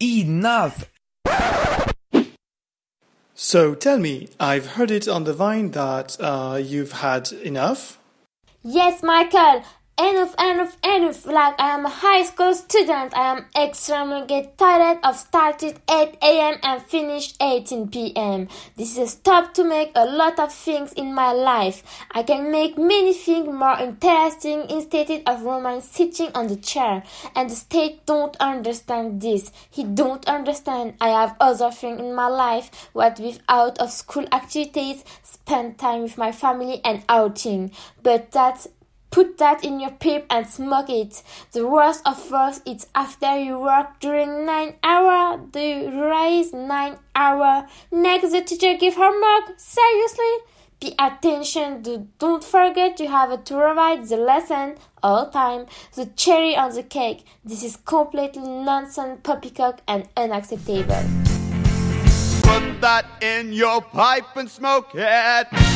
[0.00, 0.90] Enough!
[3.34, 7.98] So tell me, I've heard it on the vine that uh, you've had enough?
[8.62, 9.64] Yes, Michael.
[9.98, 11.24] Enough, enough, enough.
[11.24, 16.18] Like I am a high school student, I am extremely get tired of starting 8
[16.20, 16.58] a.m.
[16.62, 18.48] and finish 18 p.m.
[18.76, 21.82] This is a stop to make a lot of things in my life.
[22.10, 27.02] I can make many things more interesting instead of Roman sitting on the chair.
[27.34, 29.50] And the state don't understand this.
[29.70, 30.96] He don't understand.
[31.00, 36.02] I have other things in my life, what with out of school activities, spend time
[36.02, 37.70] with my family and outing.
[38.02, 38.66] But that
[39.10, 41.22] Put that in your pipe and smoke it.
[41.52, 47.66] The worst of worst is after you work during nine hour, do raise nine hour.
[47.90, 49.58] Next the teacher give her homework.
[49.58, 50.34] Seriously?
[50.80, 51.82] Pay attention.
[51.82, 55.66] Do, don't forget you have to revise the lesson all time.
[55.94, 57.24] The cherry on the cake.
[57.44, 61.04] This is completely nonsense, poppycock, and unacceptable.
[62.42, 65.75] Put that in your pipe and smoke it.